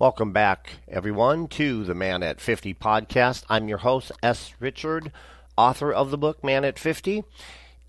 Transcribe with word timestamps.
Welcome 0.00 0.32
back, 0.32 0.76
everyone, 0.88 1.46
to 1.48 1.84
the 1.84 1.94
Man 1.94 2.22
at 2.22 2.40
50 2.40 2.72
podcast. 2.72 3.44
I'm 3.50 3.68
your 3.68 3.76
host, 3.76 4.10
S. 4.22 4.54
Richard, 4.58 5.12
author 5.58 5.92
of 5.92 6.10
the 6.10 6.16
book 6.16 6.42
Man 6.42 6.64
at 6.64 6.78
50. 6.78 7.22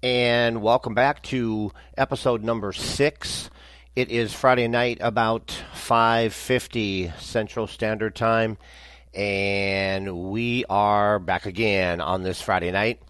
And 0.04 0.62
welcome 0.62 0.94
back 0.94 1.24
to 1.24 1.72
episode 1.98 2.44
number 2.44 2.74
six. 2.74 3.50
It 3.96 4.10
is 4.12 4.34
Friday 4.34 4.68
night 4.68 4.98
about 5.00 5.64
5:50 5.74 7.18
Central 7.18 7.66
Standard 7.66 8.14
Time, 8.14 8.58
and 9.14 10.32
we 10.32 10.66
are 10.70 11.18
back 11.18 11.46
again 11.46 12.02
on 12.02 12.24
this 12.24 12.42
Friday 12.42 12.72
night. 12.72 13.02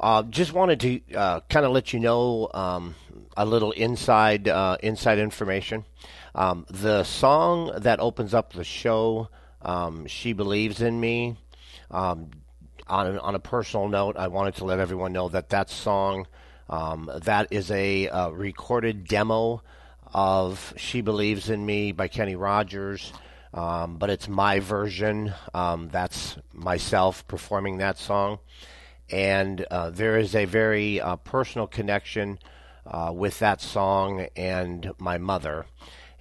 Uh, 0.00 0.22
just 0.22 0.52
wanted 0.52 0.78
to 0.78 1.00
uh, 1.16 1.40
kind 1.50 1.66
of 1.66 1.72
let 1.72 1.92
you 1.92 1.98
know 1.98 2.48
um, 2.54 2.94
a 3.36 3.44
little 3.44 3.72
inside 3.72 4.46
uh, 4.46 4.76
inside 4.80 5.18
information. 5.18 5.84
Um, 6.34 6.66
the 6.70 7.04
song 7.04 7.72
that 7.76 8.00
opens 8.00 8.34
up 8.34 8.52
the 8.52 8.64
show, 8.64 9.28
um, 9.60 10.06
"She 10.06 10.32
Believes 10.32 10.80
in 10.80 11.00
Me." 11.00 11.36
Um, 11.90 12.30
on 12.88 13.18
on 13.18 13.34
a 13.34 13.38
personal 13.38 13.88
note, 13.88 14.16
I 14.16 14.28
wanted 14.28 14.56
to 14.56 14.64
let 14.64 14.78
everyone 14.78 15.12
know 15.12 15.28
that 15.28 15.50
that 15.50 15.70
song, 15.70 16.26
um, 16.68 17.10
that 17.24 17.48
is 17.50 17.70
a, 17.70 18.06
a 18.06 18.32
recorded 18.32 19.04
demo 19.06 19.62
of 20.12 20.72
"She 20.76 21.00
Believes 21.00 21.50
in 21.50 21.64
Me" 21.64 21.92
by 21.92 22.08
Kenny 22.08 22.36
Rogers. 22.36 23.12
Um, 23.54 23.98
but 23.98 24.08
it's 24.08 24.28
my 24.28 24.60
version. 24.60 25.34
Um, 25.52 25.88
that's 25.92 26.38
myself 26.54 27.26
performing 27.28 27.78
that 27.78 27.98
song. 27.98 28.38
And 29.10 29.66
uh, 29.70 29.90
there 29.90 30.18
is 30.18 30.34
a 30.34 30.46
very 30.46 31.00
uh, 31.00 31.16
personal 31.16 31.66
connection 31.66 32.38
uh, 32.86 33.12
with 33.14 33.38
that 33.40 33.60
song 33.60 34.26
and 34.36 34.92
my 34.98 35.18
mother. 35.18 35.66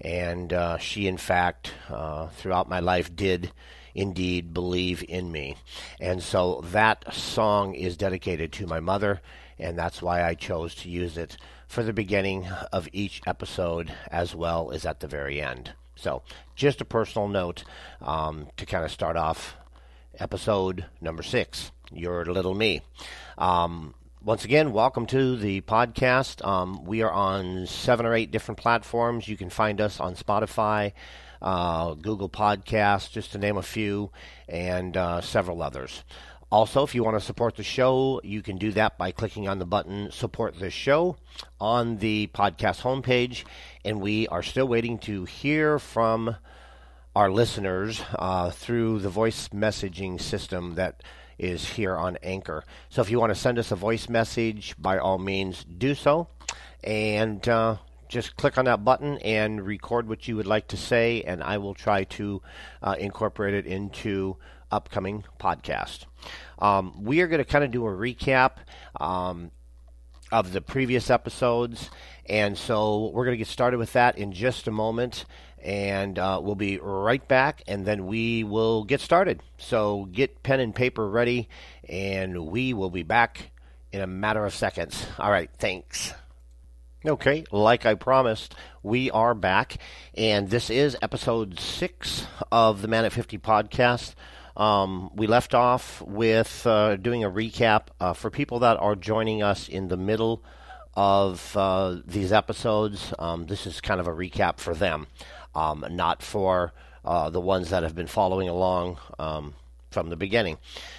And 0.02 0.52
uh, 0.52 0.77
she, 0.80 1.07
in 1.07 1.17
fact, 1.17 1.73
uh, 1.89 2.27
throughout 2.30 2.67
my 2.67 2.80
life, 2.80 3.16
did 3.16 3.52
indeed 3.94 4.53
believe 4.53 5.03
in 5.08 5.31
me. 5.31 5.58
And 5.99 6.23
so 6.23 6.61
that 6.71 7.13
song 7.13 7.75
is 7.75 7.97
dedicated 7.97 8.52
to 8.53 8.67
my 8.67 8.80
mother, 8.80 9.21
and 9.59 9.77
that's 9.77 10.02
why 10.02 10.23
I 10.23 10.33
chose 10.33 10.73
to 10.75 10.89
use 10.89 11.17
it 11.17 11.38
for 11.67 11.83
the 11.83 11.93
beginning 11.93 12.47
of 12.71 12.88
each 12.91 13.21
episode 13.25 13.93
as 14.09 14.35
well 14.35 14.71
as 14.71 14.85
at 14.85 14.99
the 14.99 15.08
very 15.08 15.41
end. 15.41 15.73
So, 15.95 16.23
just 16.55 16.81
a 16.81 16.86
personal 16.86 17.27
note 17.27 17.63
um, 18.02 18.47
to 18.58 18.65
kind 18.65 18.83
of 18.83 18.91
start 18.91 19.15
off 19.15 19.55
episode 20.19 20.86
number 20.99 21.21
six, 21.21 21.71
Your 21.91 22.25
Little 22.25 22.55
Me. 22.55 22.81
Um, 23.38 23.93
once 24.23 24.45
again, 24.45 24.72
welcome 24.72 25.08
to 25.08 25.36
the 25.36 25.61
podcast. 25.61 26.45
Um, 26.45 26.86
we 26.86 27.02
are 27.02 27.11
on 27.11 27.66
seven 27.66 28.05
or 28.05 28.14
eight 28.14 28.30
different 28.30 28.59
platforms. 28.59 29.27
You 29.27 29.36
can 29.36 29.50
find 29.50 29.81
us 29.81 30.00
on 30.00 30.16
Spotify, 30.16 30.94
uh, 31.41 31.95
Google 31.95 32.30
Podcasts, 32.30 33.09
just 33.09 33.31
to 33.31 33.39
name 33.39 33.58
a 33.58 33.64
few, 33.64 34.11
and 34.47 34.95
uh, 34.95 35.22
several 35.22 35.64
others. 35.64 36.03
Also, 36.52 36.83
if 36.83 36.94
you 36.94 37.03
want 37.03 37.17
to 37.17 37.25
support 37.25 37.55
the 37.55 37.64
show, 37.64 38.22
you 38.23 38.44
can 38.44 38.58
do 38.58 38.72
that 38.73 38.97
by 38.97 39.11
clicking 39.11 39.47
on 39.47 39.58
the 39.58 39.66
button 39.66 40.11
Support 40.11 40.59
the 40.59 40.70
Show 40.70 41.17
on 41.59 41.98
the 41.98 42.30
podcast 42.33 42.82
homepage. 42.82 43.43
And 43.83 44.02
we 44.02 44.27
are 44.27 44.43
still 44.43 44.67
waiting 44.67 44.99
to 44.99 45.26
hear 45.26 45.80
from 45.80 46.36
our 47.15 47.32
listeners 47.32 48.03
uh, 48.14 48.52
through 48.52 48.99
the 48.99 49.09
voice 49.09 49.48
messaging 49.48 50.21
system 50.21 50.76
that 50.76 51.02
is 51.41 51.67
here 51.71 51.97
on 51.97 52.17
Anchor. 52.21 52.63
So 52.89 53.02
if 53.02 53.09
you 53.09 53.19
want 53.19 53.31
to 53.31 53.39
send 53.39 53.57
us 53.57 53.71
a 53.71 53.75
voice 53.75 54.07
message, 54.07 54.75
by 54.77 54.99
all 54.99 55.17
means, 55.17 55.63
do 55.63 55.95
so. 55.95 56.27
And 56.83 57.47
uh, 57.49 57.77
just 58.07 58.35
click 58.35 58.59
on 58.59 58.65
that 58.65 58.85
button 58.85 59.17
and 59.19 59.65
record 59.65 60.07
what 60.07 60.27
you 60.27 60.35
would 60.35 60.45
like 60.45 60.67
to 60.67 60.77
say, 60.77 61.23
and 61.23 61.41
I 61.41 61.57
will 61.57 61.73
try 61.73 62.03
to 62.03 62.41
uh, 62.83 62.95
incorporate 62.99 63.55
it 63.55 63.65
into 63.65 64.37
upcoming 64.71 65.23
podcast. 65.39 66.05
Um, 66.59 67.03
we 67.03 67.21
are 67.21 67.27
going 67.27 67.43
to 67.43 67.45
kind 67.45 67.63
of 67.63 67.71
do 67.71 67.87
a 67.87 67.89
recap 67.89 68.52
um, 68.99 69.49
of 70.31 70.53
the 70.53 70.61
previous 70.61 71.09
episodes, 71.09 71.89
and 72.27 72.58
so 72.58 73.09
we're 73.13 73.25
going 73.25 73.33
to 73.33 73.43
get 73.43 73.47
started 73.47 73.77
with 73.77 73.93
that 73.93 74.17
in 74.17 74.31
just 74.31 74.67
a 74.67 74.71
moment. 74.71 75.25
And 75.64 76.17
uh, 76.17 76.39
we'll 76.42 76.55
be 76.55 76.80
right 76.80 77.26
back, 77.27 77.61
and 77.67 77.86
then 77.86 78.08
we 78.08 78.44
will 78.44 78.83
get 78.83 78.99
started. 78.99 79.44
So 79.58 80.05
get 80.11 80.42
pen 80.42 80.60
and 80.60 80.73
paper 80.73 81.08
ready, 81.08 81.49
and 81.88 82.48
we 82.48 82.73
will 82.73 82.89
be 82.89 83.04
back 83.04 83.52
in 83.92 84.02
a 84.02 84.08
matter 84.08 84.45
of 84.45 84.55
seconds. 84.55 85.05
All 85.20 85.30
right, 85.30 85.50
thanks. 85.60 86.14
Okay, 87.04 87.45
like 87.52 87.88
I 87.88 87.95
promised, 87.95 88.54
we 88.83 89.10
are 89.10 89.33
back, 89.33 89.77
and 90.16 90.50
this 90.52 90.70
is 90.70 90.95
episode 91.02 91.60
six 91.60 92.27
of 92.52 92.83
the 92.83 92.88
Man 92.88 93.05
at 93.05 93.11
50 93.11 93.39
podcast. 93.39 94.14
Um, 94.55 95.10
we 95.16 95.26
left 95.26 95.55
off 95.55 96.02
with 96.02 96.67
uh, 96.67 96.98
doing 96.98 97.23
a 97.23 97.30
recap 97.32 97.88
uh, 98.00 98.14
for 98.14 98.30
people 98.30 98.60
that 98.60 98.77
are 98.77 98.95
joining 98.95 99.42
us 99.42 99.67
in 99.67 99.88
the 99.88 99.98
middle 99.98 100.44
of 100.94 101.58
uh, 101.58 101.98
these 102.05 102.32
episodes. 102.32 103.14
Um, 103.17 103.48
this 103.48 103.66
is 103.66 103.82
kind 103.82 104.00
of 104.00 104.08
a 104.08 104.11
recap 104.11 104.60
for 104.60 104.76
them, 104.76 105.08
um, 105.56 105.86
not 105.92 106.22
for 106.22 106.73
uh, 107.04 107.30
the 107.30 107.42
ones 107.42 107.70
that 107.70 107.84
have 107.84 107.95
been 107.95 108.08
following 108.08 108.50
along 108.50 108.98
um, 109.20 109.54
from 109.89 110.10
the 110.10 110.16
beginning. 110.16 110.58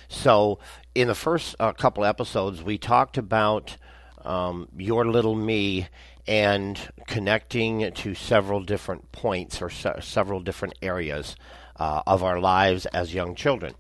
So, 0.09 0.59
in 0.95 1.09
the 1.09 1.15
first 1.15 1.57
uh, 1.59 1.73
couple 1.73 2.05
episodes, 2.05 2.63
we 2.63 2.77
talked 2.79 3.17
about 3.17 3.77
um, 4.25 4.69
your 4.77 5.07
little 5.07 5.35
me 5.35 5.89
and 6.27 6.79
connecting 7.07 7.93
to 7.93 8.15
several 8.15 8.63
different 8.63 9.11
points 9.13 9.61
or 9.61 9.71
se- 9.71 10.01
several 10.01 10.41
different 10.41 10.75
areas 10.83 11.37
uh, 11.77 12.03
of 12.07 12.23
our 12.23 12.39
lives 12.39 12.87
as 12.87 13.15
young 13.15 13.35
children. 13.35 13.75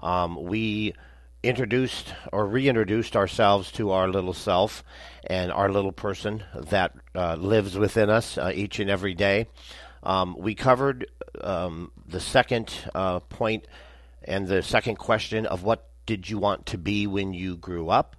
Um, 0.00 0.42
we 0.44 0.94
introduced 1.42 2.14
or 2.32 2.46
reintroduced 2.46 3.16
ourselves 3.16 3.72
to 3.72 3.90
our 3.90 4.08
little 4.08 4.32
self 4.32 4.84
and 5.26 5.50
our 5.50 5.70
little 5.70 5.92
person 5.92 6.42
that 6.54 6.92
uh, 7.14 7.34
lives 7.34 7.76
within 7.76 8.08
us 8.08 8.38
uh, 8.38 8.52
each 8.54 8.78
and 8.78 8.88
every 8.88 9.14
day. 9.14 9.48
Um, 10.02 10.36
we 10.38 10.54
covered 10.54 11.06
um, 11.40 11.92
the 12.06 12.20
second 12.20 12.72
uh, 12.94 13.20
point 13.20 13.66
and 14.24 14.46
the 14.46 14.62
second 14.62 14.96
question 14.96 15.46
of 15.46 15.62
what 15.62 15.88
did 16.06 16.28
you 16.28 16.38
want 16.38 16.66
to 16.66 16.78
be 16.78 17.06
when 17.06 17.32
you 17.32 17.56
grew 17.56 17.88
up. 17.88 18.16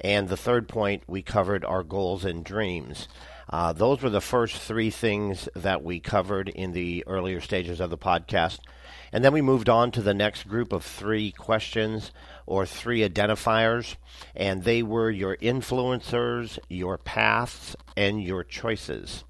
And 0.00 0.28
the 0.28 0.36
third 0.36 0.68
point, 0.68 1.02
we 1.06 1.22
covered 1.22 1.64
our 1.64 1.82
goals 1.82 2.24
and 2.24 2.44
dreams. 2.44 3.08
Uh, 3.48 3.72
those 3.72 4.02
were 4.02 4.10
the 4.10 4.20
first 4.20 4.56
three 4.56 4.90
things 4.90 5.48
that 5.54 5.82
we 5.82 6.00
covered 6.00 6.48
in 6.48 6.72
the 6.72 7.04
earlier 7.06 7.40
stages 7.40 7.80
of 7.80 7.90
the 7.90 7.98
podcast. 7.98 8.60
And 9.12 9.24
then 9.24 9.32
we 9.32 9.42
moved 9.42 9.68
on 9.68 9.90
to 9.92 10.02
the 10.02 10.14
next 10.14 10.48
group 10.48 10.72
of 10.72 10.84
three 10.84 11.30
questions 11.30 12.10
or 12.46 12.66
three 12.66 13.08
identifiers, 13.08 13.96
and 14.34 14.64
they 14.64 14.82
were 14.82 15.10
your 15.10 15.36
influencers, 15.36 16.58
your 16.68 16.98
paths, 16.98 17.76
and 17.96 18.22
your 18.22 18.44
choices. 18.44 19.24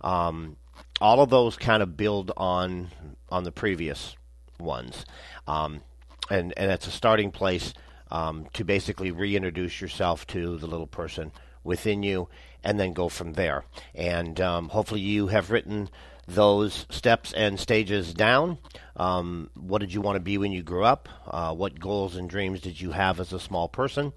Um, 0.00 0.56
all 1.02 1.20
of 1.20 1.30
those 1.30 1.56
kind 1.56 1.82
of 1.82 1.96
build 1.96 2.30
on 2.36 2.88
on 3.28 3.42
the 3.42 3.52
previous 3.52 4.16
ones, 4.60 5.04
um, 5.48 5.82
and 6.30 6.54
and 6.56 6.70
it's 6.70 6.86
a 6.86 6.92
starting 6.92 7.32
place 7.32 7.74
um, 8.10 8.46
to 8.52 8.64
basically 8.64 9.10
reintroduce 9.10 9.80
yourself 9.80 10.26
to 10.28 10.56
the 10.58 10.66
little 10.68 10.86
person 10.86 11.32
within 11.64 12.02
you 12.02 12.28
and 12.62 12.78
then 12.78 12.92
go 12.92 13.08
from 13.08 13.32
there. 13.32 13.64
And 13.94 14.40
um, 14.40 14.68
hopefully, 14.68 15.00
you 15.00 15.26
have 15.26 15.50
written 15.50 15.90
those 16.28 16.86
steps 16.88 17.32
and 17.32 17.58
stages 17.58 18.14
down. 18.14 18.58
Um, 18.94 19.50
what 19.54 19.80
did 19.80 19.92
you 19.92 20.00
want 20.00 20.16
to 20.16 20.20
be 20.20 20.38
when 20.38 20.52
you 20.52 20.62
grew 20.62 20.84
up? 20.84 21.08
Uh, 21.26 21.52
what 21.52 21.80
goals 21.80 22.14
and 22.14 22.30
dreams 22.30 22.60
did 22.60 22.80
you 22.80 22.92
have 22.92 23.18
as 23.18 23.32
a 23.32 23.40
small 23.40 23.66
person? 23.68 24.12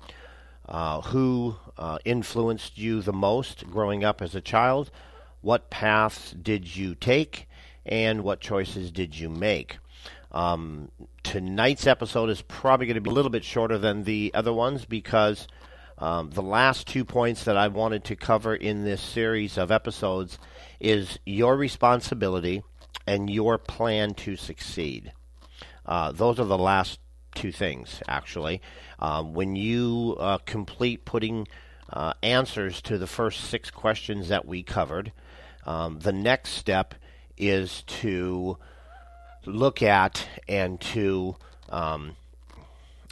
Uh, 0.68 1.02
who 1.02 1.56
uh, 1.80 1.98
influenced 2.06 2.78
you 2.78 3.02
the 3.02 3.14
most 3.14 3.66
growing 3.72 4.04
up 4.04 4.22
as 4.22 4.36
a 4.36 4.42
child? 4.42 4.92
What 5.46 5.70
paths 5.70 6.32
did 6.32 6.76
you 6.76 6.96
take? 6.96 7.48
And 7.86 8.24
what 8.24 8.40
choices 8.40 8.90
did 8.90 9.16
you 9.16 9.30
make? 9.30 9.78
Um, 10.32 10.90
tonight's 11.22 11.86
episode 11.86 12.32
is 12.32 12.42
probably 12.42 12.88
going 12.88 12.96
to 12.96 13.02
be 13.02 13.12
a 13.12 13.14
little 13.14 13.30
bit 13.30 13.44
shorter 13.44 13.78
than 13.78 14.06
the 14.06 14.32
other 14.34 14.52
ones 14.52 14.86
because 14.86 15.48
um, 16.00 16.32
the 16.32 16.42
last 16.42 16.88
two 16.88 17.06
points 17.06 17.44
that 17.44 17.58
I 17.58 17.68
wanted 17.68 18.06
to 18.06 18.16
cover 18.16 18.56
in 18.56 18.86
this 18.86 19.04
series 19.04 19.56
of 19.60 19.70
episodes 19.70 20.40
is 20.80 21.20
your 21.28 21.56
responsibility 21.56 22.64
and 23.06 23.30
your 23.30 23.60
plan 23.60 24.16
to 24.16 24.36
succeed. 24.36 25.14
Uh, 25.86 26.12
those 26.12 26.40
are 26.40 26.46
the 26.46 26.58
last 26.58 27.00
two 27.36 27.52
things, 27.52 28.02
actually. 28.08 28.64
Um, 28.98 29.36
when 29.36 29.56
you 29.56 30.18
uh, 30.20 30.40
complete 30.40 31.06
putting 31.06 31.48
uh, 31.92 32.14
answers 32.24 32.82
to 32.82 32.98
the 32.98 33.08
first 33.08 33.42
six 33.42 33.70
questions 33.70 34.30
that 34.30 34.46
we 34.46 34.64
covered, 34.64 35.12
um, 35.66 36.00
the 36.00 36.14
next 36.14 36.52
step 36.52 36.96
is 37.38 37.84
to 37.84 38.58
look 39.46 39.82
at 39.82 40.28
and 40.48 40.80
to 40.80 41.36
um, 41.70 42.16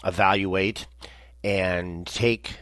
evaluate 0.04 0.88
and 1.44 2.08
take 2.08 2.58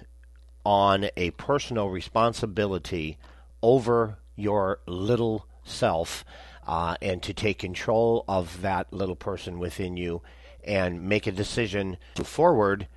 on 0.65 1.07
a 1.17 1.31
personal 1.31 1.89
responsibility 1.89 3.17
over 3.61 4.17
your 4.35 4.79
little 4.85 5.45
self 5.63 6.23
uh, 6.67 6.95
and 7.01 7.21
to 7.23 7.33
take 7.33 7.59
control 7.59 8.23
of 8.27 8.61
that 8.61 8.91
little 8.93 9.15
person 9.15 9.59
within 9.59 9.97
you 9.97 10.21
and 10.63 11.01
make 11.03 11.25
a 11.27 11.31
decision 11.31 11.97
to 12.15 12.23
forward 12.23 12.87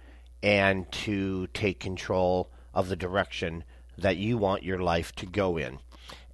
and 0.42 0.90
to 0.92 1.46
take 1.48 1.80
control 1.80 2.50
of 2.74 2.88
the 2.88 2.96
direction 2.96 3.64
that 3.96 4.16
you 4.16 4.36
want 4.36 4.62
your 4.62 4.78
life 4.78 5.14
to 5.16 5.26
go 5.26 5.56
in. 5.56 5.78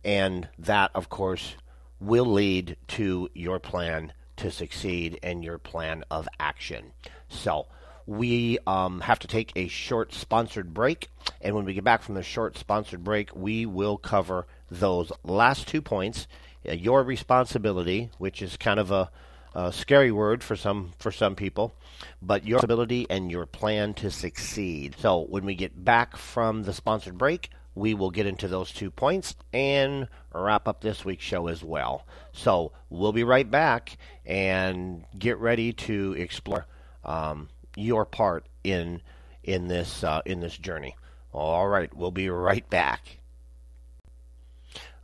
And 0.05 0.49
that, 0.59 0.91
of 0.95 1.09
course, 1.09 1.55
will 2.01 2.27
lead 2.27 2.77
to 2.89 3.29
your 3.35 3.59
plan 3.59 4.13
to 4.37 4.51
succeed 4.51 5.19
and 5.23 5.45
your 5.45 5.59
plan 5.59 6.03
of 6.11 6.27
action. 6.39 6.93
So, 7.29 7.67
we 8.07 8.59
um, 8.67 9.03
have 9.03 9.21
to 9.21 9.29
take 9.29 9.53
a 9.55 9.69
short 9.69 10.13
sponsored 10.13 10.75
break. 10.75 11.09
And 11.41 11.55
when 11.55 11.65
we 11.65 11.75
get 11.75 11.85
back 11.85 12.03
from 12.03 12.17
the 12.17 12.23
short 12.23 12.59
sponsored 12.59 13.05
break, 13.05 13.37
we 13.37 13.67
will 13.67 13.99
cover 13.99 14.47
those 14.69 15.13
last 15.23 15.69
two 15.69 15.81
points 15.81 16.27
uh, 16.69 16.73
your 16.73 17.03
responsibility, 17.03 18.11
which 18.19 18.43
is 18.43 18.57
kind 18.57 18.79
of 18.79 18.91
a, 18.91 19.11
a, 19.55 19.73
scary 19.73 20.13
word 20.13 20.43
for 20.43 20.57
some 20.57 20.93
for 20.99 21.11
some 21.11 21.35
people, 21.35 21.75
but 22.23 22.47
your 22.47 22.61
ability 22.63 23.07
and 23.11 23.31
your 23.31 23.47
plan 23.47 23.95
to 23.95 24.11
succeed. 24.11 24.97
So 24.99 25.21
when 25.21 25.45
we 25.45 25.55
get 25.55 25.85
back 25.85 26.17
from 26.17 26.63
the 26.63 26.73
sponsored 26.73 27.19
break, 27.19 27.51
we 27.75 27.95
will 27.95 28.11
get 28.11 28.27
into 28.27 28.49
those 28.49 28.73
two 28.73 28.91
points 28.91 29.35
and 29.53 30.09
wrap 30.33 30.69
up 30.69 30.81
this 30.81 31.05
week's 31.05 31.25
show 31.25 31.47
as 31.47 31.63
well. 31.63 32.07
So 32.33 32.73
we'll 32.89 33.13
be 33.13 33.25
right 33.25 33.49
back 33.49 33.97
and 34.27 35.05
get 35.19 35.39
ready 35.39 35.73
to 35.73 36.15
explore 36.19 36.67
um, 37.05 37.49
your 37.77 38.05
part 38.05 38.47
in 38.65 39.01
in 39.43 39.69
this 39.69 40.05
uh, 40.05 40.23
in 40.27 40.41
this 40.41 40.57
journey. 40.57 40.97
All 41.33 41.69
right, 41.69 41.95
we'll 41.95 42.11
be 42.11 42.29
right 42.29 42.69
back. 42.69 43.19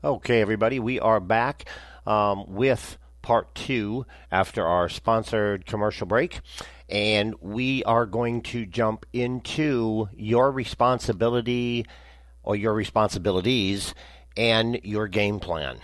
Okay, 0.05 0.41
everybody, 0.41 0.79
we 0.79 1.01
are 1.01 1.21
back 1.21 1.69
um, 2.07 2.45
with 2.49 2.99
part 3.27 3.53
two 3.57 4.07
after 4.31 4.65
our 4.65 4.89
sponsored 4.89 5.67
commercial 5.67 6.07
break. 6.07 6.39
And 6.89 7.35
we 7.41 7.83
are 7.83 8.07
going 8.07 8.41
to 8.43 8.65
jump 8.65 9.05
into 9.13 10.09
your 10.15 10.53
responsibility 10.53 11.85
or 12.45 12.55
your 12.55 12.73
responsibilities 12.73 13.97
and 14.37 14.79
your 14.85 15.09
game 15.09 15.41
plan. 15.41 15.79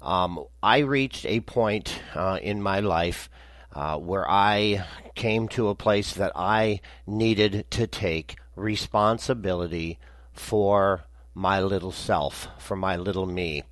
Um, 0.00 0.44
I 0.62 0.78
reached 0.78 1.26
a 1.26 1.40
point 1.40 1.98
uh, 2.14 2.38
in 2.40 2.62
my 2.62 2.78
life 2.78 3.28
uh, 3.72 3.98
where 3.98 4.30
I 4.30 4.86
came 5.16 5.48
to 5.48 5.66
a 5.66 5.74
place 5.74 6.12
that 6.12 6.30
I 6.36 6.80
needed 7.04 7.68
to 7.72 7.88
take 7.88 8.36
responsibility 8.54 9.98
for 10.32 11.02
my 11.34 11.60
little 11.60 11.90
self, 11.90 12.46
for 12.58 12.76
my 12.76 12.94
little 12.94 13.26
me. 13.26 13.64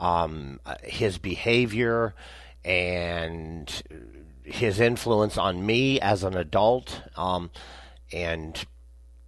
Um, 0.00 0.58
his 0.82 1.16
behavior 1.16 2.12
and 2.66 3.82
his 4.42 4.80
influence 4.80 5.38
on 5.38 5.64
me 5.64 6.00
as 6.00 6.24
an 6.24 6.36
adult, 6.36 7.00
um, 7.16 7.50
and 8.12 8.66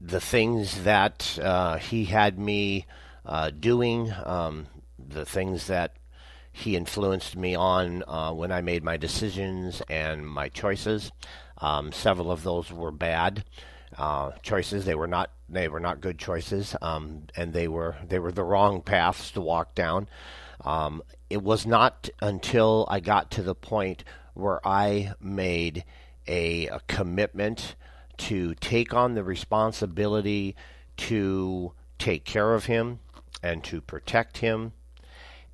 the 0.00 0.20
things 0.20 0.82
that 0.82 1.38
uh, 1.42 1.78
he 1.78 2.04
had 2.04 2.38
me 2.38 2.84
uh, 3.24 3.50
doing, 3.50 4.12
um, 4.24 4.66
the 4.98 5.24
things 5.24 5.68
that 5.68 5.96
he 6.50 6.74
influenced 6.74 7.36
me 7.36 7.54
on 7.54 8.02
uh, 8.08 8.32
when 8.32 8.50
I 8.50 8.60
made 8.60 8.82
my 8.82 8.96
decisions 8.96 9.80
and 9.88 10.28
my 10.28 10.48
choices. 10.48 11.12
Um, 11.58 11.92
several 11.92 12.32
of 12.32 12.42
those 12.42 12.72
were 12.72 12.90
bad 12.90 13.44
uh, 13.96 14.32
choices. 14.42 14.84
They 14.84 14.94
were 14.94 15.06
not 15.06 15.30
they 15.48 15.68
were 15.68 15.80
not 15.80 16.00
good 16.00 16.18
choices, 16.18 16.76
um, 16.82 17.24
and 17.36 17.52
they 17.52 17.68
were 17.68 17.96
they 18.06 18.18
were 18.18 18.32
the 18.32 18.44
wrong 18.44 18.82
paths 18.82 19.30
to 19.32 19.40
walk 19.40 19.74
down. 19.74 20.08
Um, 20.64 21.02
it 21.30 21.42
was 21.42 21.66
not 21.66 22.08
until 22.20 22.86
I 22.90 23.00
got 23.00 23.30
to 23.32 23.42
the 23.42 23.54
point 23.54 24.04
where 24.34 24.66
I 24.66 25.12
made 25.20 25.84
a, 26.26 26.66
a 26.66 26.80
commitment 26.86 27.74
to 28.18 28.54
take 28.56 28.92
on 28.92 29.14
the 29.14 29.24
responsibility 29.24 30.56
to 30.96 31.72
take 31.98 32.24
care 32.24 32.54
of 32.54 32.66
him 32.66 32.98
and 33.42 33.62
to 33.64 33.80
protect 33.80 34.38
him 34.38 34.72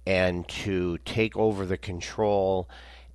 and 0.06 0.46
to 0.48 0.98
take 0.98 1.36
over 1.36 1.66
the 1.66 1.78
control 1.78 2.68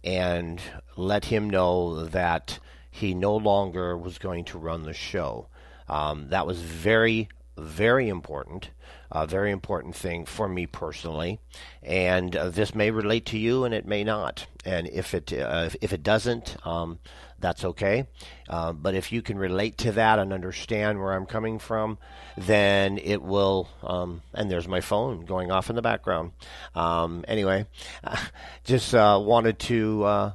and 0.03 0.61
let 0.95 1.25
him 1.25 1.49
know 1.49 2.05
that 2.05 2.59
he 2.89 3.13
no 3.13 3.35
longer 3.35 3.97
was 3.97 4.17
going 4.17 4.45
to 4.45 4.57
run 4.57 4.83
the 4.83 4.93
show. 4.93 5.47
Um, 5.87 6.29
that 6.29 6.47
was 6.47 6.61
very, 6.61 7.29
very 7.59 8.09
important, 8.09 8.69
a 9.11 9.27
very 9.27 9.51
important 9.51 9.95
thing 9.95 10.25
for 10.25 10.47
me 10.47 10.65
personally. 10.65 11.39
And 11.83 12.35
uh, 12.35 12.49
this 12.49 12.75
may 12.75 12.91
relate 12.91 13.25
to 13.27 13.37
you, 13.37 13.63
and 13.63 13.73
it 13.73 13.85
may 13.85 14.03
not. 14.03 14.47
And 14.65 14.87
if 14.87 15.13
it 15.13 15.33
uh, 15.33 15.69
if 15.81 15.93
it 15.93 16.03
doesn't, 16.03 16.57
um, 16.65 16.99
that's 17.39 17.63
okay. 17.63 18.07
Uh, 18.49 18.73
but 18.73 18.95
if 18.95 19.11
you 19.11 19.21
can 19.21 19.37
relate 19.37 19.77
to 19.79 19.91
that 19.93 20.19
and 20.19 20.33
understand 20.33 20.99
where 20.99 21.13
I'm 21.13 21.25
coming 21.25 21.59
from, 21.59 21.97
then 22.37 22.97
it 22.97 23.21
will. 23.21 23.69
Um, 23.83 24.21
and 24.33 24.49
there's 24.49 24.67
my 24.67 24.81
phone 24.81 25.25
going 25.25 25.51
off 25.51 25.69
in 25.69 25.75
the 25.75 25.81
background. 25.81 26.31
Um, 26.75 27.23
anyway, 27.27 27.65
just 28.63 28.93
uh, 28.93 29.19
wanted 29.21 29.59
to 29.59 30.03
uh, 30.03 30.31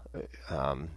um, 0.50 0.88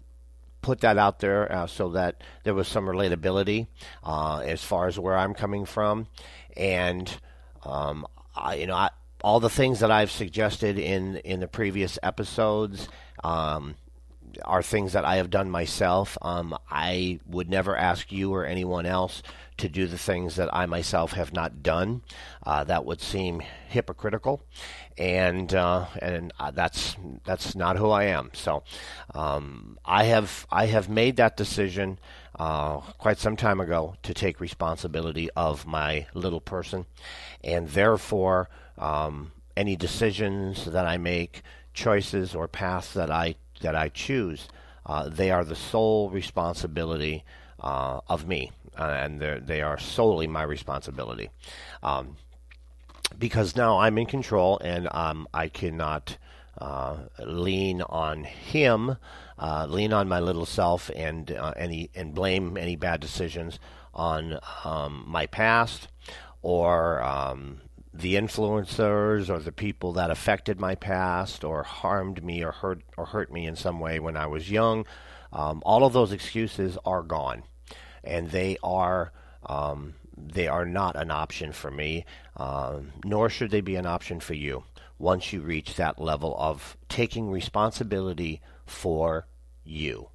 put 0.62 0.82
that 0.82 0.98
out 0.98 1.20
there 1.20 1.52
uh, 1.52 1.68
so 1.68 1.90
that 1.90 2.22
there 2.44 2.54
was 2.54 2.68
some 2.68 2.86
relatability 2.86 3.68
uh, 4.04 4.40
as 4.40 4.64
far 4.64 4.88
as 4.88 5.00
where 5.00 5.18
I'm 5.18 5.34
coming 5.34 5.66
from, 5.66 6.08
and 6.56 7.16
um, 7.64 8.06
I, 8.36 8.56
you 8.56 8.68
know, 8.68 8.76
I, 8.76 8.90
all 9.24 9.40
the 9.40 9.50
things 9.50 9.80
that 9.80 9.92
I've 9.92 10.12
suggested 10.12 10.78
in 10.78 11.18
in 11.18 11.40
the 11.40 11.48
previous 11.48 11.98
episodes. 12.04 12.88
Um, 13.24 13.76
are 14.46 14.62
things 14.62 14.94
that 14.94 15.06
I 15.06 15.18
have 15.18 15.30
done 15.30 15.50
myself. 15.50 16.18
Um, 16.22 16.58
I 16.70 17.20
would 17.26 17.50
never 17.50 17.76
ask 17.76 18.12
you 18.12 18.34
or 18.34 18.46
anyone 18.46 18.86
else 18.86 19.22
to 19.58 19.68
do 19.68 19.88
the 19.88 19.98
things 19.98 20.36
that 20.36 20.54
I 20.54 20.66
myself 20.66 21.14
have 21.14 21.34
not 21.34 21.64
done. 21.64 22.02
Uh, 22.46 22.64
that 22.66 22.86
would 22.86 23.02
seem 23.02 23.42
hypocritical, 23.70 24.42
and 24.98 25.54
uh, 25.54 25.88
and 26.02 26.32
uh, 26.40 26.52
that's 26.52 26.96
that's 27.26 27.56
not 27.56 27.78
who 27.78 27.90
I 27.90 28.06
am. 28.06 28.30
So 28.34 28.64
um, 29.14 29.80
I 29.84 30.06
have 30.06 30.46
I 30.52 30.68
have 30.68 30.90
made 30.90 31.18
that 31.18 31.38
decision 31.38 32.00
uh, 32.38 32.78
quite 32.78 33.18
some 33.18 33.36
time 33.36 33.60
ago 33.60 33.96
to 34.04 34.14
take 34.14 34.40
responsibility 34.40 35.30
of 35.36 35.66
my 35.66 36.08
little 36.14 36.42
person, 36.42 36.86
and 37.44 37.68
therefore 37.70 38.50
um, 38.78 39.32
any 39.56 39.76
decisions 39.76 40.66
that 40.66 40.86
I 40.86 40.98
make, 40.98 41.42
choices 41.74 42.36
or 42.36 42.48
paths 42.48 42.94
that 42.94 43.10
I 43.10 43.36
that 43.62 43.76
I 43.76 43.90
choose, 43.90 44.48
uh, 44.86 45.10
they 45.10 45.32
are 45.32 45.44
the 45.44 45.56
sole 45.56 46.10
responsibility 46.10 47.24
uh, 47.60 48.02
of 48.08 48.28
me 48.28 48.52
uh, 48.78 48.84
and 48.84 49.20
they 49.20 49.62
are 49.62 49.80
solely 49.80 50.28
my 50.28 50.44
responsibility. 50.44 51.30
Um, 51.82 52.18
because 53.18 53.56
now 53.56 53.80
I'm 53.80 53.98
in 53.98 54.06
control 54.06 54.60
and 54.60 54.88
um, 54.92 55.28
I 55.34 55.48
cannot 55.48 56.18
uh, 56.58 56.98
lean 57.20 57.82
on 57.82 58.24
him, 58.24 58.98
uh, 59.40 59.66
lean 59.70 59.94
on 59.94 60.08
my 60.08 60.20
little 60.20 60.46
self, 60.46 60.92
and 60.96 61.32
uh, 61.32 61.54
any 61.56 61.90
and 61.96 62.14
blame 62.14 62.58
any 62.58 62.76
bad 62.76 63.00
decisions 63.00 63.60
on 63.94 64.40
um, 64.64 65.04
my 65.08 65.26
past 65.26 65.88
or 66.42 67.02
um, 67.02 67.62
the 67.98 68.16
influencers 68.16 69.30
or 69.30 69.40
the 69.40 69.52
people 69.52 69.94
that 69.94 70.12
affected 70.12 70.60
my 70.60 70.76
past 70.76 71.44
or 71.44 71.64
harmed 71.64 72.24
me 72.24 72.44
or 72.44 72.52
hurt 72.52 72.82
or 72.96 73.08
hurt 73.08 73.32
me 73.32 73.48
in 73.48 73.56
some 73.56 73.80
way 73.80 74.00
when 74.00 74.16
I 74.16 74.28
was 74.28 74.52
young. 74.52 74.86
Um, 75.34 75.62
all 75.66 75.84
of 75.84 75.94
those 75.94 76.12
excuses 76.12 76.78
are 76.86 77.02
gone 77.02 77.44
and 78.04 78.30
they 78.30 78.58
are 78.64 79.12
um, 79.46 79.96
they 80.18 80.48
are 80.48 80.66
not 80.66 80.96
an 80.96 81.12
option 81.12 81.52
for 81.52 81.70
me, 81.72 82.06
uh, 82.36 82.80
nor 83.04 83.30
should 83.30 83.52
they 83.52 83.62
be 83.62 83.76
an 83.76 83.86
option 83.86 84.20
for 84.20 84.34
you. 84.34 84.64
Once 84.98 85.32
you 85.32 85.42
reach 85.42 85.76
that 85.76 86.02
level 86.02 86.36
of 86.40 86.76
taking 86.90 87.30
responsibility 87.30 88.42
for 88.66 89.28
you, 89.64 90.10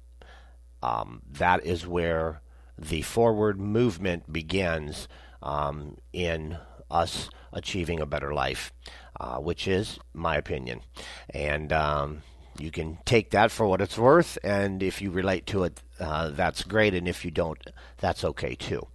um, 0.81 1.21
that 1.31 1.65
is 1.65 1.87
where 1.87 2.41
the 2.77 3.01
forward 3.01 3.59
movement 3.59 4.31
begins 4.31 5.07
um, 5.41 5.97
in 6.11 6.57
us 6.93 7.29
achieving 7.51 7.99
a 7.99 8.05
better 8.05 8.33
life, 8.33 8.71
uh, 9.19 9.37
which 9.37 9.67
is 9.67 9.99
my 10.13 10.37
opinion. 10.37 10.81
And 11.29 11.73
um, 11.73 12.23
you 12.57 12.71
can 12.71 12.99
take 13.05 13.31
that 13.31 13.51
for 13.51 13.67
what 13.67 13.81
it's 13.81 13.97
worth, 13.97 14.37
and 14.43 14.83
if 14.83 15.01
you 15.01 15.11
relate 15.11 15.45
to 15.47 15.63
it, 15.63 15.81
uh, 15.99 16.29
that's 16.29 16.63
great, 16.63 16.93
and 16.93 17.07
if 17.07 17.25
you 17.25 17.31
don't, 17.31 17.59
that's 17.97 18.23
okay 18.23 18.55
too. 18.55 18.87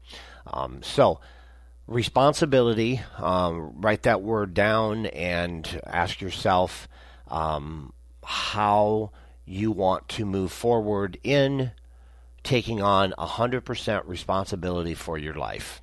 Um, 0.46 0.82
so, 0.82 1.20
responsibility, 1.86 3.00
um, 3.16 3.80
write 3.80 4.02
that 4.02 4.22
word 4.22 4.54
down 4.54 5.06
and 5.06 5.80
ask 5.86 6.20
yourself 6.20 6.88
um, 7.28 7.92
how 8.24 9.10
you 9.44 9.70
want 9.72 10.08
to 10.08 10.24
move 10.24 10.52
forward 10.52 11.18
in 11.24 11.72
taking 12.42 12.80
on 12.80 13.12
100% 13.18 14.02
responsibility 14.06 14.94
for 14.94 15.18
your 15.18 15.34
life 15.34 15.82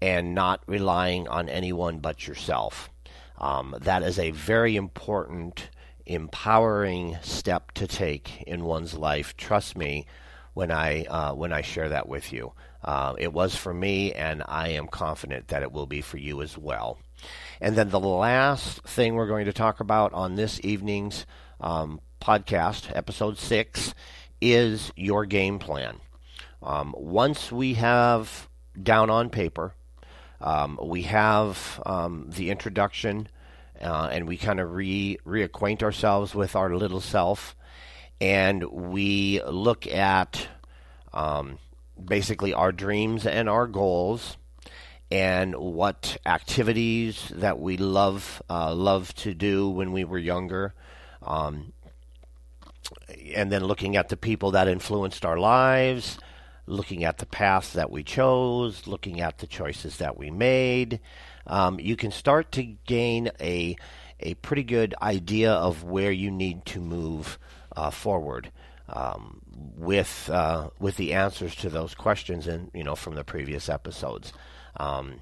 and 0.00 0.34
not 0.34 0.62
relying 0.66 1.28
on 1.28 1.48
anyone 1.48 1.98
but 1.98 2.26
yourself. 2.26 2.90
Um, 3.38 3.74
that 3.80 4.02
is 4.02 4.18
a 4.18 4.30
very 4.30 4.76
important, 4.76 5.70
empowering 6.06 7.16
step 7.22 7.72
to 7.72 7.86
take 7.86 8.42
in 8.42 8.64
one's 8.64 8.94
life. 8.94 9.36
Trust 9.36 9.76
me 9.76 10.06
when 10.54 10.70
I 10.70 11.04
uh, 11.04 11.34
when 11.34 11.52
I 11.52 11.62
share 11.62 11.88
that 11.90 12.08
with 12.08 12.32
you. 12.32 12.52
Uh, 12.82 13.14
it 13.18 13.32
was 13.32 13.56
for 13.56 13.72
me, 13.72 14.12
and 14.12 14.42
I 14.46 14.68
am 14.68 14.88
confident 14.88 15.48
that 15.48 15.62
it 15.62 15.72
will 15.72 15.86
be 15.86 16.02
for 16.02 16.18
you 16.18 16.42
as 16.42 16.58
well. 16.58 16.98
And 17.60 17.76
then 17.76 17.88
the 17.88 18.00
last 18.00 18.82
thing 18.82 19.14
we're 19.14 19.26
going 19.26 19.46
to 19.46 19.52
talk 19.52 19.80
about 19.80 20.12
on 20.12 20.34
this 20.34 20.60
evening's 20.62 21.24
um, 21.60 22.00
podcast, 22.20 22.94
episode 22.94 23.38
six, 23.38 23.94
is 24.40 24.92
your 24.96 25.24
game 25.24 25.58
plan. 25.58 26.00
Um, 26.62 26.94
once 26.96 27.50
we 27.50 27.74
have 27.74 28.48
down 28.80 29.08
on 29.08 29.30
paper, 29.30 29.74
um, 30.44 30.78
we 30.80 31.02
have 31.02 31.82
um, 31.86 32.26
the 32.28 32.50
introduction, 32.50 33.28
uh, 33.80 34.10
and 34.12 34.28
we 34.28 34.36
kind 34.36 34.60
of 34.60 34.72
re 34.72 35.18
reacquaint 35.26 35.82
ourselves 35.82 36.34
with 36.34 36.54
our 36.54 36.76
little 36.76 37.00
self, 37.00 37.56
and 38.20 38.62
we 38.64 39.40
look 39.48 39.86
at 39.86 40.46
um, 41.14 41.58
basically 42.02 42.52
our 42.52 42.72
dreams 42.72 43.26
and 43.26 43.48
our 43.48 43.66
goals 43.66 44.36
and 45.10 45.54
what 45.54 46.18
activities 46.26 47.32
that 47.34 47.58
we 47.58 47.78
love 47.78 48.42
uh, 48.50 48.74
love 48.74 49.14
to 49.14 49.32
do 49.32 49.70
when 49.70 49.92
we 49.92 50.04
were 50.04 50.18
younger, 50.18 50.74
um, 51.22 51.72
and 53.34 53.50
then 53.50 53.64
looking 53.64 53.96
at 53.96 54.10
the 54.10 54.16
people 54.18 54.50
that 54.50 54.68
influenced 54.68 55.24
our 55.24 55.38
lives, 55.38 56.18
looking 56.66 57.04
at 57.04 57.18
the 57.18 57.26
paths 57.26 57.72
that 57.74 57.90
we 57.90 58.02
chose, 58.02 58.86
looking 58.86 59.20
at 59.20 59.38
the 59.38 59.46
choices 59.46 59.98
that 59.98 60.16
we 60.16 60.30
made. 60.30 61.00
Um, 61.46 61.78
you 61.78 61.96
can 61.96 62.10
start 62.10 62.52
to 62.52 62.62
gain 62.62 63.30
a 63.40 63.76
a 64.20 64.34
pretty 64.34 64.62
good 64.62 64.94
idea 65.02 65.52
of 65.52 65.82
where 65.82 66.12
you 66.12 66.30
need 66.30 66.64
to 66.64 66.80
move 66.80 67.38
uh, 67.76 67.90
forward 67.90 68.50
um, 68.88 69.40
with 69.76 70.28
uh, 70.32 70.70
with 70.78 70.96
the 70.96 71.14
answers 71.14 71.54
to 71.56 71.68
those 71.68 71.94
questions, 71.94 72.46
and 72.46 72.70
you 72.74 72.84
know 72.84 72.94
from 72.94 73.14
the 73.14 73.24
previous 73.24 73.68
episodes, 73.68 74.32
um, 74.76 75.20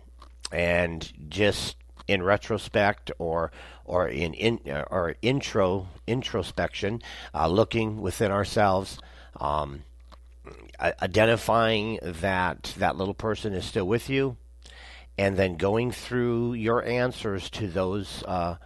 and 0.51 1.13
just 1.29 1.77
in 2.09 2.23
retrospect 2.23 3.11
or 3.19 3.53
or 3.85 4.09
in, 4.09 4.35
in 4.35 4.59
or 4.91 5.15
intro 5.23 5.89
introspection, 6.07 7.01
uh, 7.35 7.47
looking 7.49 8.01
within 8.01 8.31
ourselves. 8.31 8.99
Um, 9.41 9.83
identifying 10.81 11.99
that 12.03 12.75
that 12.79 12.97
little 12.97 13.15
person 13.15 13.53
is 13.53 13.65
still 13.65 13.87
with 13.87 14.11
you, 14.11 14.37
and 15.17 15.37
then 15.37 15.57
going 15.57 15.93
through 15.93 16.55
your 16.55 16.85
answers 16.85 17.49
to 17.51 17.69
those 17.69 18.23
uh, 18.25 18.57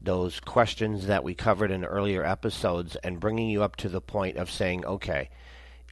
those 0.00 0.40
questions 0.40 1.06
that 1.06 1.24
we 1.24 1.34
covered 1.34 1.70
in 1.70 1.84
earlier 1.84 2.24
episodes, 2.24 2.96
and 2.96 3.20
bringing 3.20 3.48
you 3.48 3.62
up 3.62 3.76
to 3.76 3.88
the 3.88 4.00
point 4.00 4.36
of 4.36 4.50
saying, 4.50 4.84
okay, 4.84 5.28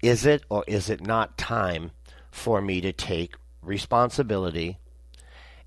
is 0.03 0.27
it 0.27 0.45
or 0.49 0.65
is 0.67 0.91
it 0.91 1.01
not 1.01 1.39
time 1.39 1.91
for 2.31 2.61
me 2.61 2.81
to 2.81 2.93
take 2.93 3.35
responsibility? 3.63 4.79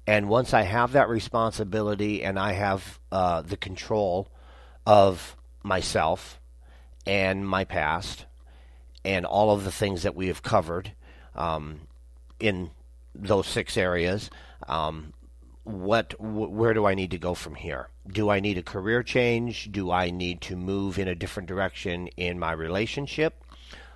And 0.05 0.29
once 0.29 0.53
I 0.53 0.61
have 0.61 0.93
that 0.93 1.09
responsibility 1.09 2.23
and 2.23 2.39
I 2.39 2.53
have 2.53 2.99
uh, 3.11 3.41
the 3.41 3.57
control 3.57 4.31
of 4.85 5.35
myself 5.63 6.39
and 7.05 7.47
my 7.47 7.65
past 7.65 8.26
and 9.03 9.25
all 9.25 9.51
of 9.51 9.63
the 9.63 9.71
things 9.71 10.03
that 10.03 10.15
we 10.15 10.27
have 10.27 10.43
covered 10.43 10.91
um, 11.35 11.81
in 12.39 12.71
those 13.13 13.47
six 13.47 13.77
areas. 13.77 14.29
Um, 14.67 15.13
what 15.63 16.13
wh- 16.13 16.51
where 16.51 16.73
do 16.73 16.85
I 16.85 16.95
need 16.95 17.11
to 17.11 17.17
go 17.17 17.33
from 17.33 17.55
here? 17.55 17.89
Do 18.07 18.29
I 18.29 18.39
need 18.39 18.57
a 18.57 18.63
career 18.63 19.03
change? 19.03 19.71
Do 19.71 19.91
I 19.91 20.09
need 20.09 20.41
to 20.41 20.55
move 20.55 20.97
in 20.97 21.07
a 21.07 21.15
different 21.15 21.49
direction 21.49 22.07
in 22.15 22.39
my 22.39 22.53
relationship 22.53 23.43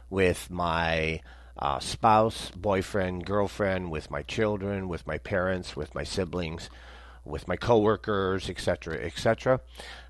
with 0.10 0.50
my 0.50 1.22
uh, 1.58 1.80
spouse, 1.80 2.52
boyfriend, 2.56 3.26
girlfriend, 3.26 3.92
with 3.92 4.12
my 4.12 4.24
children, 4.24 4.88
with 4.88 5.08
my 5.08 5.18
parents, 5.18 5.76
with 5.76 5.96
my 5.96 6.04
siblings, 6.04 6.70
with 7.24 7.48
my 7.48 7.56
coworkers, 7.56 8.50
etc., 8.50 8.96
etc. 8.96 9.62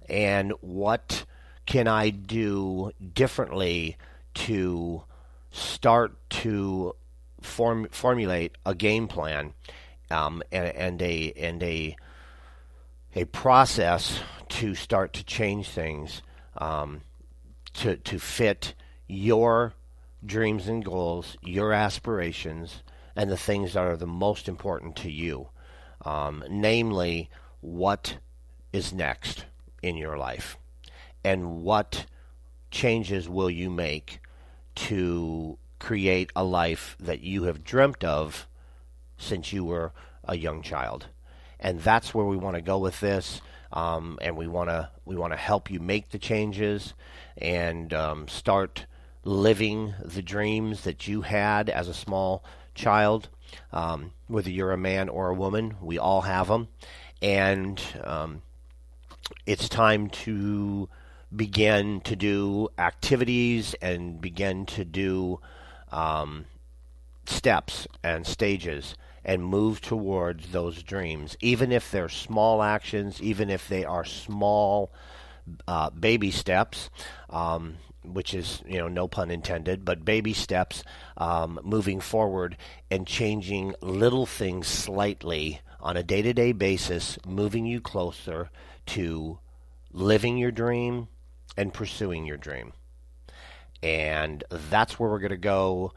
And 0.09 0.53
what 0.61 1.25
can 1.65 1.87
I 1.87 2.09
do 2.09 2.91
differently 3.13 3.97
to 4.33 5.03
start 5.51 6.17
to 6.29 6.95
form 7.41 7.87
formulate 7.91 8.55
a 8.65 8.75
game 8.75 9.07
plan 9.07 9.53
um, 10.09 10.43
and, 10.51 10.67
and 10.75 11.01
a 11.01 11.33
and 11.33 11.63
a 11.63 11.95
a 13.15 13.25
process 13.25 14.19
to 14.49 14.75
start 14.75 15.13
to 15.13 15.23
change 15.23 15.69
things 15.69 16.21
um, 16.57 17.01
to 17.73 17.97
to 17.97 18.19
fit 18.19 18.73
your 19.07 19.73
dreams 20.25 20.67
and 20.67 20.85
goals, 20.85 21.37
your 21.41 21.73
aspirations, 21.73 22.83
and 23.15 23.29
the 23.29 23.37
things 23.37 23.73
that 23.73 23.83
are 23.83 23.97
the 23.97 24.07
most 24.07 24.47
important 24.47 24.95
to 24.95 25.11
you. 25.11 25.49
Um, 26.05 26.43
namely, 26.49 27.29
what 27.59 28.17
is 28.71 28.93
next 28.93 29.45
in 29.81 29.97
your 29.97 30.17
life, 30.17 30.57
and 31.23 31.63
what 31.63 32.05
changes 32.71 33.27
will 33.27 33.49
you 33.49 33.69
make 33.69 34.20
to 34.87 35.57
create 35.79 36.31
a 36.35 36.43
life 36.43 36.95
that 36.99 37.21
you 37.21 37.43
have 37.43 37.63
dreamt 37.63 38.03
of 38.03 38.47
since 39.17 39.53
you 39.53 39.63
were 39.63 39.91
a 40.23 40.35
young 40.35 40.61
child. 40.61 41.07
And 41.59 41.79
that's 41.79 42.13
where 42.13 42.25
we 42.25 42.37
want 42.37 42.55
to 42.55 42.61
go 42.61 42.79
with 42.79 42.99
this. 42.99 43.41
Um, 43.73 44.17
and 44.21 44.35
we 44.35 44.47
want 44.47 44.69
to 44.69 44.89
we 45.05 45.15
want 45.15 45.33
to 45.33 45.37
help 45.37 45.71
you 45.71 45.79
make 45.79 46.09
the 46.09 46.19
changes 46.19 46.93
and 47.37 47.93
um, 47.93 48.27
start 48.27 48.85
living 49.23 49.93
the 50.03 50.21
dreams 50.21 50.81
that 50.81 51.07
you 51.07 51.21
had 51.21 51.69
as 51.69 51.87
a 51.87 51.93
small 51.93 52.43
child. 52.75 53.29
Um, 53.71 54.11
whether 54.27 54.49
you're 54.49 54.71
a 54.71 54.77
man 54.77 55.09
or 55.09 55.29
a 55.29 55.33
woman, 55.33 55.75
we 55.81 55.97
all 55.97 56.21
have 56.21 56.47
them, 56.47 56.67
and 57.21 57.81
um, 58.03 58.41
it's 59.45 59.69
time 59.69 60.09
to 60.09 60.89
begin 61.35 62.01
to 62.01 62.15
do 62.15 62.69
activities 62.77 63.73
and 63.81 64.19
begin 64.19 64.65
to 64.65 64.83
do 64.83 65.39
um, 65.91 66.45
steps 67.25 67.87
and 68.03 68.25
stages 68.25 68.95
and 69.23 69.43
move 69.43 69.81
towards 69.81 70.51
those 70.51 70.83
dreams, 70.83 71.37
even 71.41 71.71
if 71.71 71.91
they're 71.91 72.09
small 72.09 72.63
actions, 72.63 73.21
even 73.21 73.49
if 73.49 73.67
they 73.67 73.85
are 73.85 74.03
small 74.03 74.91
uh, 75.67 75.89
baby 75.91 76.31
steps. 76.31 76.89
Um, 77.29 77.77
which 78.03 78.33
is, 78.33 78.63
you 78.65 78.79
know, 78.79 78.87
no 78.87 79.07
pun 79.07 79.29
intended, 79.29 79.85
but 79.85 80.03
baby 80.03 80.33
steps 80.33 80.83
um, 81.17 81.59
moving 81.63 81.99
forward 81.99 82.57
and 82.89 83.05
changing 83.05 83.75
little 83.81 84.25
things 84.25 84.67
slightly 84.67 85.61
on 85.79 85.97
a 85.97 86.03
day 86.03 86.21
to 86.21 86.33
day 86.33 86.51
basis, 86.51 87.17
moving 87.27 87.65
you 87.65 87.79
closer 87.79 88.49
to 88.87 89.37
living 89.91 90.37
your 90.37 90.51
dream, 90.51 91.07
and 91.57 91.73
pursuing 91.73 92.25
your 92.25 92.37
dream. 92.37 92.73
And 93.83 94.43
that's 94.49 94.99
where 94.99 95.09
we're 95.09 95.19
going 95.19 95.31
to 95.31 95.37
go 95.37 95.93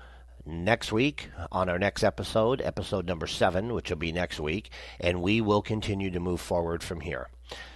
next 0.46 0.92
week 0.92 1.30
on 1.52 1.68
our 1.68 1.78
next 1.78 2.02
episode, 2.02 2.60
episode 2.62 3.06
number 3.06 3.26
seven, 3.26 3.72
which 3.72 3.90
will 3.90 3.96
be 3.96 4.12
next 4.12 4.40
week. 4.40 4.70
And 5.00 5.22
we 5.22 5.40
will 5.40 5.62
continue 5.62 6.10
to 6.10 6.20
move 6.20 6.40
forward 6.40 6.82
from 6.82 7.00
here. 7.00 7.28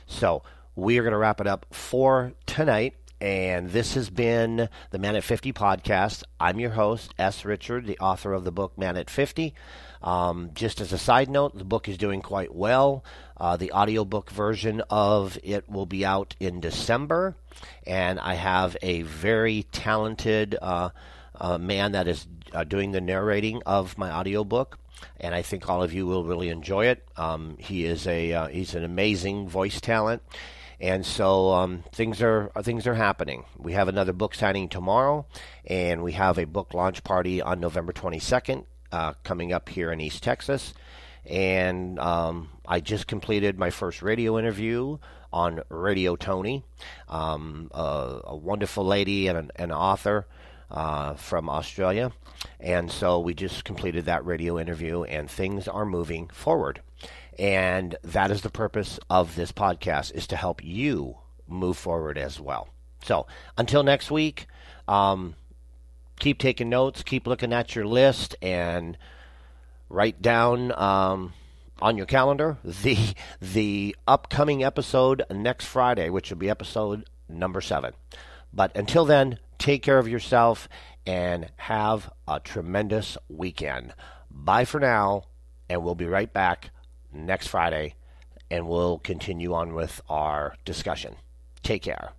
So 0.06 0.42
we 0.74 0.98
are 0.98 1.02
going 1.02 1.12
to 1.12 1.18
wrap 1.18 1.40
it 1.40 1.46
up 1.46 1.66
for 1.70 2.32
tonight. 2.46 2.94
And 3.20 3.70
this 3.70 3.94
has 3.94 4.10
been 4.10 4.68
the 4.90 4.98
Man 4.98 5.16
at 5.16 5.24
50 5.24 5.52
podcast. 5.52 6.22
I'm 6.38 6.60
your 6.60 6.70
host, 6.70 7.12
S. 7.18 7.44
Richard, 7.44 7.86
the 7.86 7.98
author 7.98 8.32
of 8.32 8.44
the 8.44 8.52
book 8.52 8.78
Man 8.78 8.96
at 8.96 9.10
50. 9.10 9.54
Um, 10.02 10.50
just 10.54 10.80
as 10.80 10.92
a 10.92 10.98
side 10.98 11.28
note, 11.28 11.56
the 11.58 11.64
book 11.64 11.88
is 11.88 11.98
doing 11.98 12.22
quite 12.22 12.54
well. 12.54 13.04
Uh, 13.36 13.56
the 13.56 13.72
audiobook 13.72 14.30
version 14.30 14.82
of 14.90 15.38
it 15.42 15.68
will 15.68 15.86
be 15.86 16.04
out 16.04 16.34
in 16.40 16.60
December 16.60 17.36
and 17.86 18.18
I 18.20 18.34
have 18.34 18.76
a 18.82 19.02
very 19.02 19.64
talented 19.72 20.56
uh, 20.60 20.90
uh, 21.34 21.58
man 21.58 21.92
that 21.92 22.08
is 22.08 22.26
uh, 22.52 22.64
doing 22.64 22.92
the 22.92 23.00
narrating 23.00 23.62
of 23.66 23.96
my 23.98 24.10
audiobook 24.10 24.78
and 25.20 25.34
I 25.34 25.42
think 25.42 25.68
all 25.68 25.82
of 25.82 25.92
you 25.92 26.06
will 26.06 26.24
really 26.24 26.48
enjoy 26.48 26.86
it. 26.86 27.06
Um, 27.16 27.56
he 27.58 27.84
is 27.84 28.06
a 28.06 28.32
uh, 28.32 28.46
he's 28.48 28.74
an 28.74 28.82
amazing 28.82 29.48
voice 29.48 29.80
talent, 29.80 30.22
and 30.80 31.06
so 31.06 31.52
um, 31.52 31.84
things 31.92 32.20
are 32.20 32.50
things 32.62 32.84
are 32.84 32.94
happening. 32.94 33.44
We 33.56 33.74
have 33.74 33.86
another 33.86 34.12
book 34.12 34.34
signing 34.34 34.68
tomorrow, 34.68 35.24
and 35.64 36.02
we 36.02 36.12
have 36.12 36.36
a 36.36 36.46
book 36.46 36.74
launch 36.74 37.04
party 37.04 37.40
on 37.40 37.60
November 37.60 37.92
22nd 37.92 38.64
uh, 38.92 39.14
coming 39.24 39.52
up 39.52 39.68
here 39.68 39.92
in 39.92 40.00
East 40.00 40.22
Texas. 40.22 40.74
And 41.26 41.98
um, 41.98 42.48
I 42.66 42.80
just 42.80 43.06
completed 43.06 43.58
my 43.58 43.70
first 43.70 44.02
radio 44.02 44.38
interview 44.38 44.98
on 45.32 45.62
Radio 45.68 46.16
Tony, 46.16 46.64
um, 47.08 47.70
a, 47.72 48.20
a, 48.24 48.36
wonderful 48.36 48.84
lady 48.84 49.28
and 49.28 49.36
an, 49.36 49.50
an 49.56 49.72
author. 49.72 50.26
uh, 50.70 51.14
from 51.14 51.48
Australia. 51.48 52.12
And 52.60 52.90
so 52.90 53.20
we 53.20 53.34
just 53.34 53.64
completed 53.64 54.04
that 54.04 54.24
radio 54.24 54.58
interview, 54.58 55.02
and 55.04 55.30
things 55.30 55.66
are 55.66 55.86
moving 55.86 56.28
forward. 56.28 56.82
And 57.38 57.96
that 58.02 58.30
is 58.30 58.42
the 58.42 58.50
purpose 58.50 58.98
of 59.08 59.36
this 59.36 59.52
podcast, 59.52 60.12
is 60.14 60.26
to 60.28 60.36
help 60.36 60.62
you 60.62 61.16
move 61.46 61.76
forward 61.76 62.18
as 62.18 62.40
well. 62.40 62.68
So 63.02 63.26
until 63.56 63.82
next 63.82 64.10
week, 64.10 64.46
um, 64.86 65.34
keep 66.18 66.38
taking 66.38 66.68
notes, 66.68 67.02
keep 67.02 67.26
looking 67.26 67.52
at 67.52 67.74
your 67.74 67.86
list, 67.86 68.36
and 68.42 68.96
write 69.88 70.20
down 70.20 70.72
um, 70.72 71.32
on 71.80 71.96
your 71.96 72.06
calendar 72.06 72.58
the 72.64 72.98
the 73.40 73.96
upcoming 74.06 74.62
episode 74.62 75.24
next 75.30 75.66
Friday, 75.66 76.10
which 76.10 76.30
will 76.30 76.38
be 76.38 76.50
episode 76.50 77.08
number 77.28 77.60
seven. 77.60 77.92
But 78.52 78.76
until 78.76 79.04
then, 79.04 79.38
take 79.58 79.82
care 79.82 79.98
of 79.98 80.08
yourself 80.08 80.68
and 81.06 81.50
have 81.56 82.10
a 82.26 82.40
tremendous 82.40 83.16
weekend. 83.28 83.94
Bye 84.30 84.64
for 84.64 84.80
now, 84.80 85.24
and 85.68 85.82
we'll 85.82 85.94
be 85.94 86.06
right 86.06 86.32
back 86.32 86.70
next 87.12 87.48
Friday, 87.48 87.94
and 88.50 88.68
we'll 88.68 88.98
continue 88.98 89.54
on 89.54 89.74
with 89.74 90.00
our 90.08 90.56
discussion. 90.64 91.16
Take 91.62 91.82
care. 91.82 92.12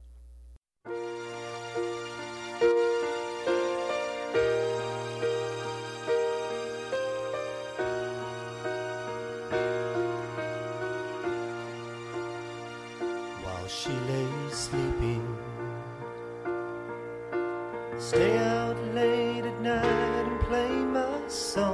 Stay 18.10 18.40
out 18.40 18.76
late 18.96 19.46
at 19.46 19.62
night 19.62 19.86
and 19.86 20.40
play 20.42 20.72
my 20.72 21.28
songs. 21.28 21.68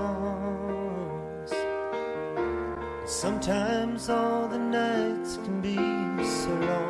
Sometimes 3.05 4.09
all 4.09 4.49
the 4.49 4.59
nights 4.59 5.37
can 5.37 5.61
be 5.61 5.77
so 6.25 6.49
long. 6.49 6.84